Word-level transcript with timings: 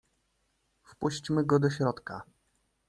"Wpuścimy 0.83 1.43
go 1.45 1.59
do 1.59 1.69
środka." 1.69 2.21